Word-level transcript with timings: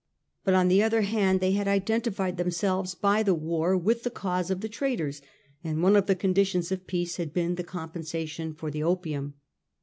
But, 0.43 0.55
on 0.55 0.67
the 0.67 0.81
other 0.81 1.01
hand, 1.03 1.41
they 1.41 1.51
had 1.51 1.67
identified 1.67 2.37
themselves 2.37 2.95
by 2.95 3.21
the 3.21 3.35
war 3.35 3.77
with 3.77 4.01
the 4.01 4.09
cause 4.09 4.49
of 4.49 4.61
the 4.61 4.67
traders; 4.67 5.21
and 5.63 5.83
one 5.83 5.95
of 5.95 6.07
the 6.07 6.15
conditions 6.15 6.71
of 6.71 6.87
peace 6.87 7.17
had 7.17 7.35
been 7.35 7.53
the 7.53 7.63
compensation 7.63 8.55
for 8.55 8.71
the 8.71 8.81
opium. 8.81 9.35